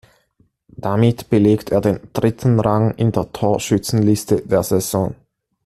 [0.77, 5.13] Damit belegte er den dritten Rang in der Torschützenliste der Saison.